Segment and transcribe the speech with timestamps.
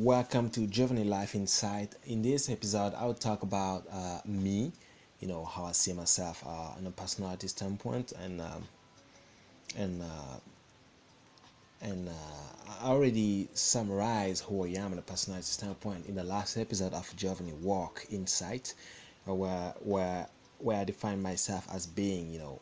[0.00, 1.94] Welcome to Giovany Life Insight.
[2.06, 4.72] In this episode, I'll talk about uh, me,
[5.20, 8.66] you know, how I see myself uh, a personality standpoint, and um,
[9.76, 10.38] and uh,
[11.82, 12.12] and uh,
[12.80, 17.14] I already summarized who I am in a personality standpoint in the last episode of
[17.14, 18.72] Giovany Walk Insight,
[19.28, 20.26] uh, where where
[20.60, 22.58] where I define myself as being, you know,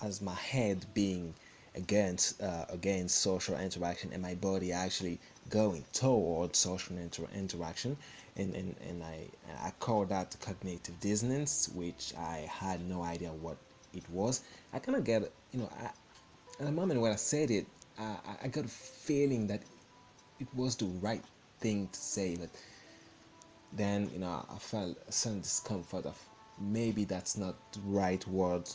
[0.00, 1.34] as my head being
[1.74, 5.18] against uh, against social interaction and my body actually
[5.48, 7.96] going towards social inter- interaction.
[8.36, 9.26] And, and, and I,
[9.62, 13.58] I call that cognitive dissonance which I had no idea what
[13.92, 14.40] it was.
[14.72, 15.86] I kind of get you know I,
[16.60, 17.66] at the moment when I said it
[17.98, 19.60] I, I got a feeling that
[20.40, 21.22] it was the right
[21.60, 22.48] thing to say but
[23.72, 26.18] then you know I felt certain discomfort of
[26.60, 28.68] maybe that's not the right word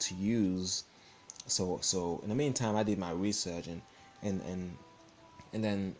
[0.00, 0.84] to use
[1.46, 3.80] so so in the meantime i did my research and
[4.22, 4.76] and and
[5.52, 5.94] and then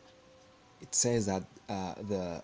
[0.80, 2.42] it says that uh, the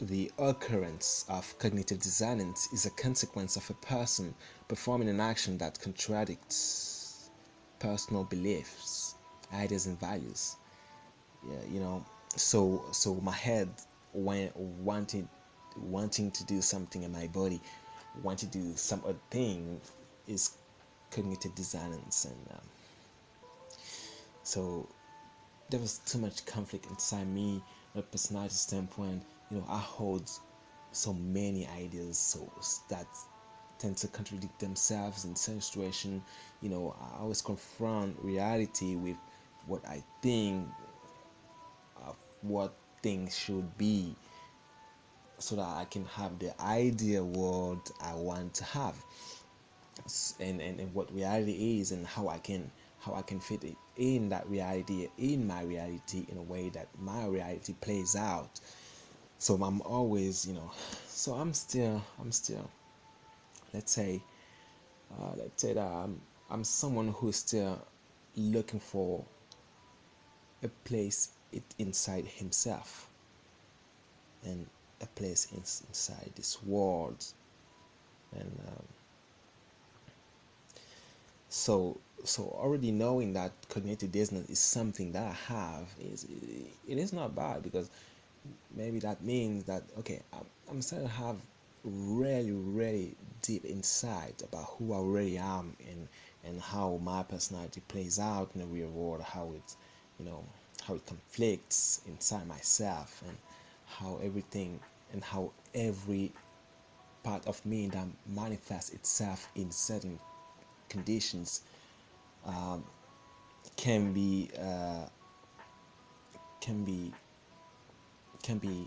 [0.00, 4.34] the occurrence of cognitive dissonance is a consequence of a person
[4.68, 7.30] performing an action that contradicts
[7.78, 9.14] personal beliefs
[9.52, 10.56] ideas and values.
[11.46, 12.04] Yeah you know
[12.36, 13.68] so so my head
[14.12, 15.28] when wanting
[15.76, 17.60] wanting to do something in my body
[18.22, 19.80] wanting to do some other thing
[20.26, 20.50] is
[21.10, 22.66] cognitive dissonance and um,
[24.42, 24.88] so
[25.70, 29.22] there was too much conflict inside me from a personality standpoint.
[29.50, 30.30] You know i hold
[30.92, 32.50] so many ideas so
[32.88, 33.06] that
[33.78, 36.22] tend to contradict themselves in certain situation.
[36.60, 39.16] You know i always confront reality with
[39.66, 40.68] what i think
[42.06, 44.14] of what things should be
[45.38, 48.94] so that i can have the ideal world i want to have
[50.38, 53.76] and, and, and what reality is and how I can how I can fit it
[53.96, 58.60] in that reality in my reality in a way that my reality plays out.
[59.38, 60.70] So I'm always, you know,
[61.06, 62.68] so I'm still I'm still
[63.72, 64.20] let's say
[65.12, 66.20] uh, let's say that I'm
[66.50, 67.78] I'm someone who's still
[68.36, 69.24] looking for
[70.62, 73.08] a place it inside himself
[74.44, 74.66] and
[75.00, 77.24] a place in, inside this world
[78.32, 78.84] and um,
[81.50, 86.24] so so already knowing that cognitive dissonance is something that I have is
[86.88, 87.90] it is not bad because
[88.74, 91.36] maybe that means that okay I'm, I'm starting to have
[91.84, 96.08] really really deep insight about who I really am and
[96.44, 99.74] and how my personality plays out in the real world how it
[100.20, 100.44] you know
[100.84, 103.36] how it conflicts inside myself and
[103.86, 104.78] how everything
[105.12, 106.32] and how every
[107.24, 110.18] part of me that manifests itself in certain
[110.90, 111.62] conditions
[112.44, 112.84] um,
[113.76, 115.06] can be uh,
[116.60, 117.12] can be
[118.42, 118.86] can be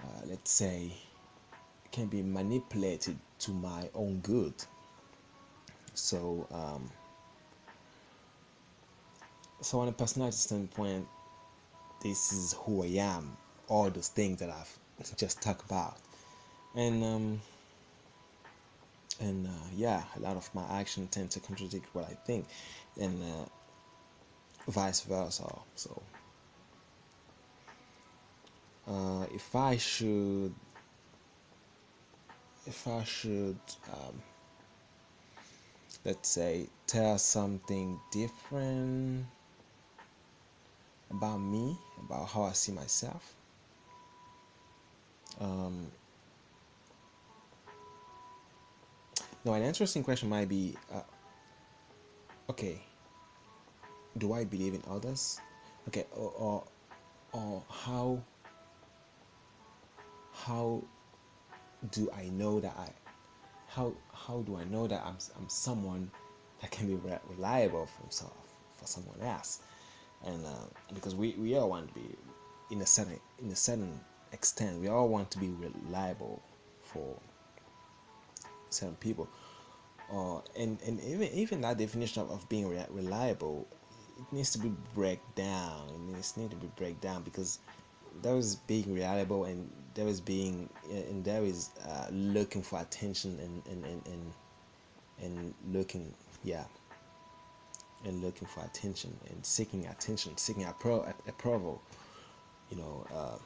[0.00, 0.92] uh, let's say
[1.90, 4.54] can be manipulated to my own good.
[5.94, 6.88] So um,
[9.60, 11.08] so on a personality standpoint
[12.00, 13.36] this is who I am
[13.68, 15.96] all those things that I've just talked about.
[16.74, 17.40] And um,
[19.20, 22.46] and uh, yeah a lot of my actions tend to contradict what i think
[23.00, 26.02] and uh, vice versa so
[28.86, 30.54] uh, if i should
[32.66, 33.58] if i should
[33.92, 34.22] um,
[36.04, 39.26] let's say tell something different
[41.10, 43.34] about me about how i see myself
[45.40, 45.90] um,
[49.48, 51.00] Now, an interesting question might be uh,
[52.50, 52.82] okay,
[54.18, 55.40] do I believe in others?
[55.88, 56.64] Okay, or, or,
[57.32, 58.22] or how,
[60.34, 60.82] how
[61.90, 62.90] do I know that I,
[63.68, 66.10] how, how do I know that I'm, I'm someone
[66.60, 68.36] that can be re- reliable for himself,
[68.76, 69.60] for someone else?
[70.26, 72.14] And uh, because we, we all want to be,
[72.70, 73.98] in a certain, in a certain
[74.30, 76.42] extent, we all want to be reliable
[76.82, 77.18] for
[78.70, 79.28] certain people.
[80.12, 83.66] Uh, and and even even that definition of, of being re- reliable
[84.18, 85.88] it needs to be break down.
[85.94, 87.58] It needs need to be break down because
[88.22, 93.38] there is being reliable and there is being and there is uh, looking for attention
[93.38, 94.32] and and, and and
[95.20, 96.64] and looking yeah
[98.04, 101.82] and looking for attention and seeking attention seeking appro- approval
[102.70, 103.38] you know uh,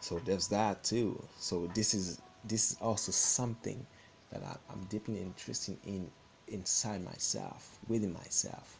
[0.00, 1.22] so there's that too.
[1.38, 3.86] So this is this is also something
[4.34, 6.10] that I, am deeply interested in
[6.48, 8.78] inside myself, within myself,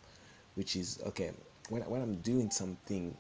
[0.54, 1.32] which is okay
[1.70, 3.16] when, when I'm doing something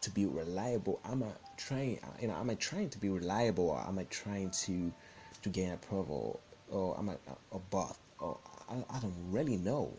[0.00, 1.00] to be reliable?
[1.04, 2.00] Am I trying?
[2.20, 4.92] You know, am I trying to be reliable, or am I trying to
[5.42, 7.98] to gain approval, or am I a or both?
[8.18, 8.38] Or
[8.68, 9.92] I, I don't really know.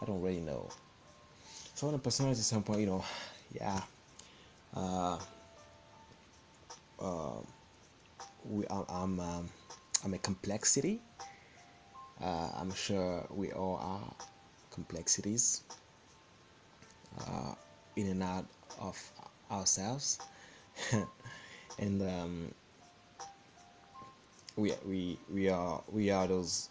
[0.00, 0.68] I don't really know.
[1.74, 3.04] So on a personality standpoint, you know,
[3.54, 3.80] yeah,
[4.74, 5.18] uh,
[7.00, 7.38] uh,
[8.48, 9.48] we, I'm, um,
[10.04, 11.00] I'm a complexity.
[12.22, 14.14] Uh, I'm sure we all are
[14.70, 15.62] complexities
[17.18, 17.54] uh,
[17.96, 18.46] in and out
[18.80, 18.96] of
[19.50, 20.18] ourselves,
[21.78, 22.54] and um,
[24.56, 26.68] we we we are we are those,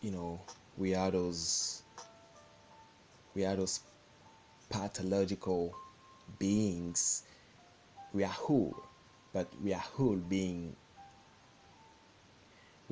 [0.00, 0.40] you know,
[0.76, 1.82] we are those
[3.34, 3.80] we are those
[4.70, 5.74] pathological
[6.38, 7.22] beings.
[8.12, 8.76] We are whole,
[9.32, 10.76] but we are whole being.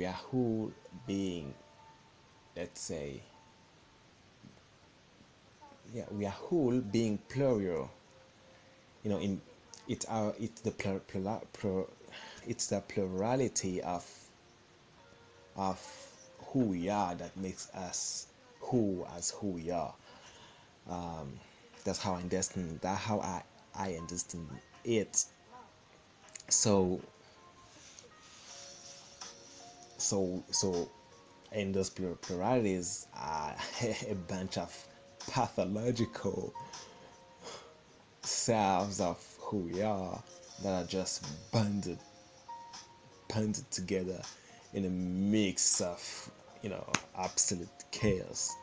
[0.02, 0.72] We are whole
[1.06, 1.54] being.
[2.56, 3.22] Let's say.
[5.94, 7.88] Yeah, we are whole being plural.
[9.04, 9.40] You know, in
[9.87, 11.84] it's our it's the plur, plur, plur,
[12.49, 14.04] it's the plurality of
[15.54, 15.78] of
[16.46, 18.26] who we are that makes us
[18.58, 19.94] who as who we are.
[20.90, 21.38] Um,
[21.84, 22.81] that's how I understand.
[22.81, 24.48] That how I I understand
[24.84, 25.26] it.
[26.48, 27.00] So
[30.02, 30.88] so so,
[31.52, 33.54] and those pluralities are
[34.08, 34.76] a bunch of
[35.28, 36.52] pathological
[38.22, 40.22] selves of who we are
[40.62, 41.99] that are just banded
[43.32, 44.20] banded together
[44.75, 46.31] in a mix of
[46.62, 46.84] you know
[47.16, 48.55] absolute chaos.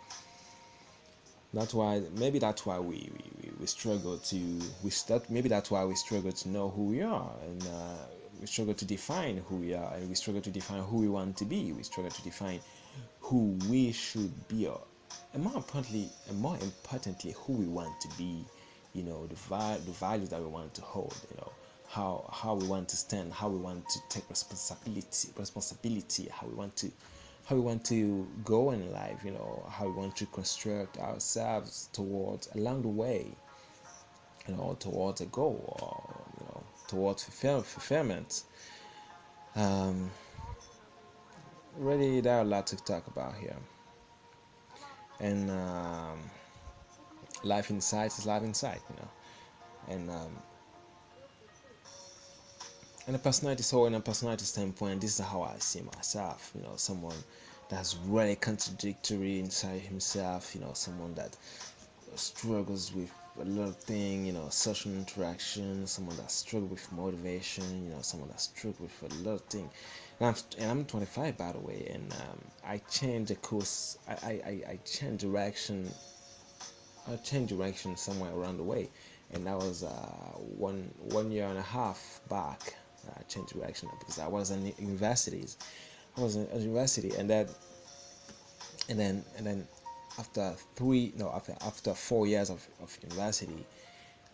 [1.54, 3.10] That's why maybe that's why we,
[3.42, 7.02] we, we struggle to we start maybe that's why we struggle to know who we
[7.02, 10.82] are and uh, we struggle to define who we are and we struggle to define
[10.82, 11.72] who we want to be.
[11.74, 12.60] We struggle to define
[13.20, 14.82] who we should be or
[15.34, 18.46] and more importantly and more importantly who we want to be
[18.94, 21.52] you know the, vi- the values that we want to hold you know
[21.88, 26.54] how how we want to stand how we want to take responsibility responsibility how we
[26.54, 26.92] want to
[27.50, 31.90] how we want to go in life, you know, how we want to construct ourselves
[31.94, 33.36] towards along the way,
[34.48, 38.44] you know, towards a goal or you know, towards fulfillment.
[39.56, 40.12] Um,
[41.78, 43.58] really, there are a lot to talk about here,
[45.20, 46.20] and um,
[47.44, 49.10] life inside is life inside, you know,
[49.88, 50.36] and um,
[53.10, 56.62] and a personality so in a personality standpoint this is how i see myself you
[56.62, 57.16] know someone
[57.68, 61.36] that's really contradictory inside himself you know someone that
[62.14, 67.86] struggles with a lot of things you know social interaction someone that struggles with motivation
[67.86, 69.72] you know someone that struggles with a lot of things
[70.20, 74.14] and I'm, and I'm 25 by the way and um, I changed the course I,
[74.14, 75.94] I, I changed direction
[77.08, 78.90] I changed direction somewhere around the way
[79.32, 79.90] and that was uh,
[80.58, 82.76] one one year and a half back
[83.18, 85.58] I change direction because I was in universities.
[86.18, 87.48] I was in university, and then
[88.90, 89.68] and then and then
[90.20, 93.66] after three no after after four years of, of university,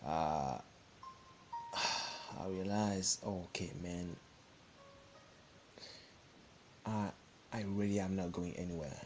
[0.04, 0.58] uh,
[2.38, 4.14] I realized, oh, okay, man,
[6.84, 7.10] I
[7.52, 9.00] I really am not going anywhere.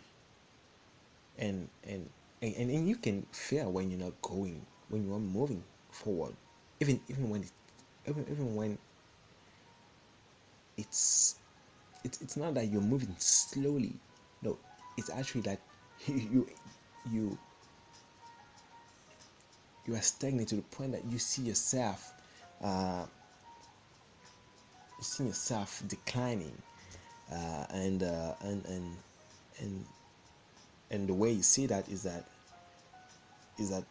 [1.38, 2.09] And and
[2.43, 6.32] and, and you can feel when you're not going when you're moving forward,
[6.81, 7.53] even even when it,
[8.08, 8.79] even even when
[10.79, 11.37] it's
[12.05, 13.93] it's it's not that you're moving slowly
[14.41, 14.56] no
[14.96, 15.58] it's actually that
[16.06, 16.46] you you
[17.08, 17.36] you
[19.86, 22.12] you are stagnant to the point that you see yourself
[22.62, 23.04] uh,
[24.98, 26.56] you see yourself declining
[27.32, 28.96] uh, and, uh, and and
[29.60, 29.84] and
[30.90, 32.24] and the way you see that is that
[33.56, 33.84] is that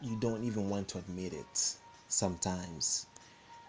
[0.00, 1.74] you don't even want to admit it
[2.08, 3.06] sometimes.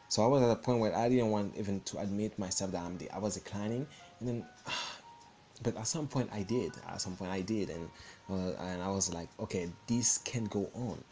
[0.10, 2.82] So I was at a point where I didn't want even to admit myself that
[2.82, 3.88] I'm the, I was declining,
[4.20, 4.46] and then,
[5.64, 6.72] but at some point I did.
[6.88, 7.90] At some point I did, and
[8.30, 11.04] and I was like, okay, this can go on.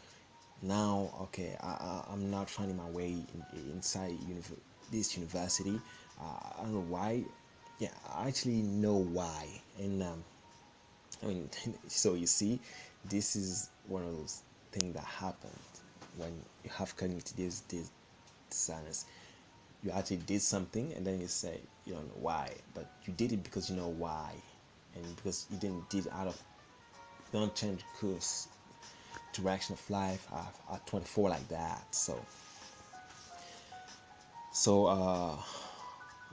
[0.62, 3.08] Now, okay, I, I, am not finding my way
[3.52, 4.58] in, inside univ-
[4.90, 5.80] this university.
[6.20, 6.24] Uh,
[6.58, 7.24] I don't know why.
[7.78, 9.46] Yeah, I actually know why,
[9.78, 10.24] and um,
[11.22, 11.50] I mean,
[11.88, 12.58] so you see,
[13.04, 15.52] this is one of those things that happened
[16.16, 16.32] when
[16.64, 17.90] you have cognitive dis-
[18.50, 19.06] dishonest.
[19.86, 23.30] You actually did something and then you say you don't know why, but you did
[23.30, 24.32] it because you know why,
[24.96, 26.42] and because you didn't did out of
[27.32, 28.48] don't change course,
[29.32, 31.84] direction of life at, at 24 like that.
[31.92, 32.20] So,
[34.50, 35.36] so uh,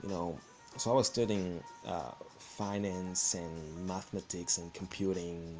[0.02, 0.36] you know,
[0.76, 5.56] so I was studying uh, finance and mathematics and computing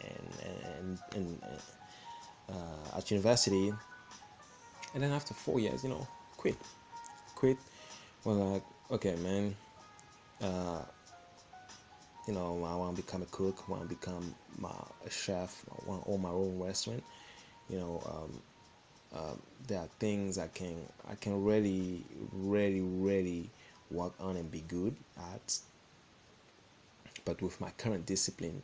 [0.00, 0.28] and
[0.74, 1.42] and, and,
[2.50, 3.72] uh, at university.
[4.94, 6.56] And then after four years, you know, quit,
[7.36, 7.58] quit.
[8.24, 9.54] Was like, okay, man,
[10.42, 10.82] uh,
[12.26, 14.70] you know, I want to become a cook, I want to become my,
[15.06, 17.04] a chef, I want to own my own restaurant.
[17.68, 18.42] You know, um,
[19.14, 19.34] uh,
[19.68, 20.76] there are things I can
[21.08, 22.02] I can really,
[22.32, 23.50] really, really
[23.90, 24.96] work on and be good
[25.32, 25.58] at.
[27.24, 28.62] But with my current discipline,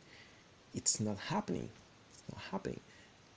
[0.73, 1.69] it's not happening.
[2.11, 2.79] It's not happening.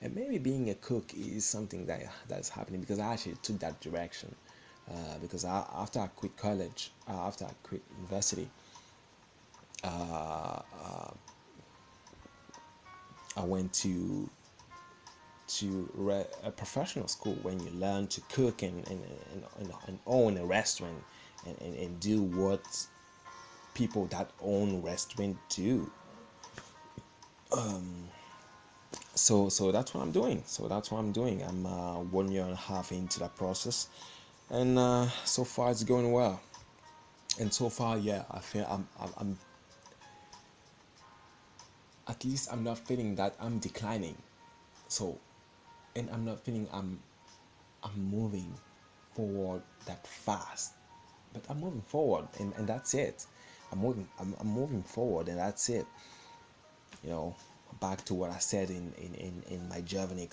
[0.01, 3.79] And maybe being a cook is something that that's happening because I actually took that
[3.81, 4.35] direction.
[4.89, 8.49] Uh, because I, after I quit college, uh, after I quit university,
[9.83, 11.11] uh, uh,
[13.35, 14.29] I went to
[15.47, 19.01] to re- a professional school when you learn to cook and and,
[19.59, 21.03] and, and own a restaurant
[21.45, 22.87] and, and, and do what
[23.73, 25.89] people that own restaurant do.
[27.55, 28.07] Um,
[29.15, 30.43] so so that's what I'm doing.
[30.45, 31.43] So that's what I'm doing.
[31.43, 33.87] I'm uh, one year and a half into that process,
[34.49, 36.41] and uh, so far it's going well.
[37.39, 39.37] And so far, yeah, I feel I'm, I'm, I'm
[42.07, 44.17] at least I'm not feeling that I'm declining.
[44.87, 45.19] So,
[45.95, 46.99] and I'm not feeling I'm
[47.83, 48.53] I'm moving
[49.13, 50.73] forward that fast.
[51.33, 53.25] But I'm moving forward and, and that's it.
[53.71, 55.85] I'm moving I'm, I'm moving forward and that's it.
[57.03, 57.35] You know,
[57.79, 60.29] back to what I said in in, in, in my Germany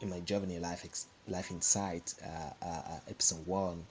[0.00, 0.84] in my journey life
[1.28, 3.84] life insight uh, uh, uh, episode one.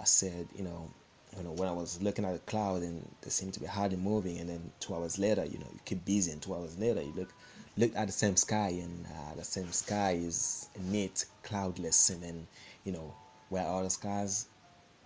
[0.00, 0.90] I said, you know,
[1.36, 3.96] you know, when I was looking at the cloud and they seemed to be hardly
[3.96, 7.02] moving, and then two hours later, you know, you keep busy, and two hours later,
[7.02, 7.32] you look
[7.78, 12.46] look at the same sky, and uh, the same sky is neat, cloudless, and then
[12.84, 13.14] you know
[13.48, 14.46] where all the skies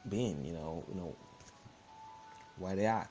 [0.09, 1.15] been, you know, you know
[2.59, 3.11] where they at.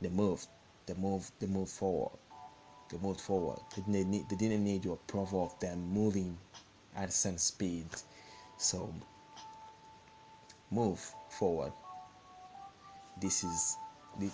[0.00, 0.46] They moved,
[0.86, 2.18] they moved, they moved forward,
[2.88, 3.58] they moved forward.
[3.76, 6.38] They didn't need, they didn't need your approval of them moving
[6.96, 7.86] at some speed,
[8.56, 8.92] so
[10.70, 11.72] move forward.
[13.20, 13.76] This is
[14.18, 14.30] the,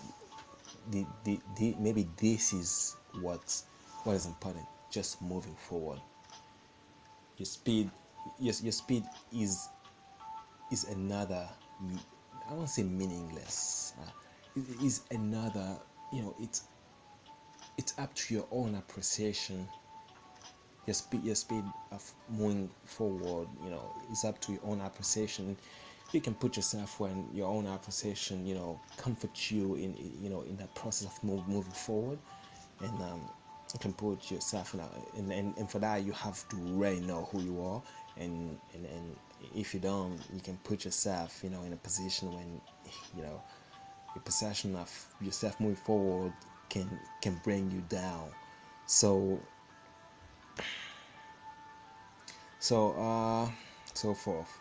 [0.90, 3.62] the, the, the, maybe this is what
[4.04, 4.66] what is important.
[4.90, 6.00] Just moving forward.
[7.38, 7.90] Your speed
[8.38, 9.68] your, your speed is
[10.70, 11.48] is another
[12.50, 14.10] i won't say meaningless uh,
[14.56, 15.78] it is another
[16.12, 16.64] you know it's
[17.78, 19.68] it's up to your own appreciation
[20.86, 25.56] your speed your speed of moving forward you know is up to your own appreciation.
[26.12, 30.42] You can put yourself when your own appreciation you know comfort you in you know
[30.42, 32.18] in that process of move, moving forward.
[32.80, 33.20] And um,
[33.72, 37.00] you can put yourself in a, and, and, and for that you have to really
[37.00, 37.82] know who you are.
[38.16, 39.16] And, and and
[39.54, 42.60] if you don't you can put yourself you know in a position when
[43.16, 43.40] you know
[44.14, 44.90] your perception of
[45.20, 46.32] yourself moving forward
[46.68, 46.88] can
[47.20, 48.30] can bring you down.
[48.86, 49.40] So
[52.58, 53.48] so uh
[53.94, 54.58] so forth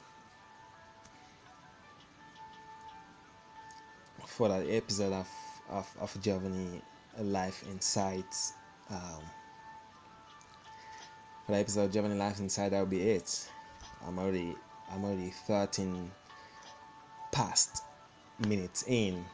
[4.35, 5.27] for that episode of
[5.69, 6.81] of, of Giovany
[7.19, 8.53] Life Insights.
[8.89, 9.23] Um,
[11.45, 13.49] for the episode of Giovany Life Insight, that'll be it.
[14.05, 14.55] I'm already
[14.91, 16.11] I'm already 13
[17.31, 17.83] past
[18.47, 19.25] minutes in,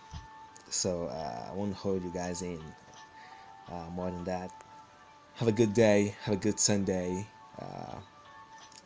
[0.70, 2.62] so uh, I won't hold you guys in
[3.72, 4.52] uh, more than that.
[5.42, 6.14] Have a good day.
[6.26, 7.26] Have a good Sunday.
[7.60, 7.96] Uh,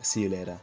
[0.02, 0.58] see you later.